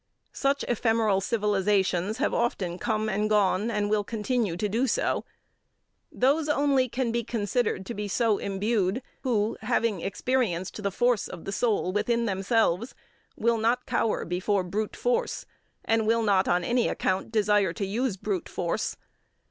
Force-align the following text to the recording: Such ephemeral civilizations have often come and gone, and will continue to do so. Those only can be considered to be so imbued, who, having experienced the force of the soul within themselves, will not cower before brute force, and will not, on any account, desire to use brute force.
Such 0.33 0.63
ephemeral 0.67 1.21
civilizations 1.21 2.17
have 2.17 2.33
often 2.33 2.79
come 2.79 3.07
and 3.07 3.29
gone, 3.29 3.69
and 3.69 3.87
will 3.87 4.03
continue 4.03 4.57
to 4.57 4.67
do 4.67 4.87
so. 4.87 5.25
Those 6.11 6.49
only 6.49 6.89
can 6.89 7.11
be 7.11 7.23
considered 7.23 7.85
to 7.85 7.93
be 7.93 8.07
so 8.07 8.39
imbued, 8.39 9.03
who, 9.21 9.57
having 9.61 10.01
experienced 10.01 10.81
the 10.81 10.89
force 10.89 11.27
of 11.27 11.45
the 11.45 11.51
soul 11.51 11.93
within 11.93 12.25
themselves, 12.25 12.95
will 13.37 13.59
not 13.59 13.85
cower 13.85 14.25
before 14.25 14.63
brute 14.63 14.95
force, 14.95 15.45
and 15.85 16.07
will 16.07 16.23
not, 16.23 16.47
on 16.47 16.63
any 16.63 16.87
account, 16.87 17.31
desire 17.31 17.71
to 17.73 17.85
use 17.85 18.17
brute 18.17 18.49
force. 18.49 18.97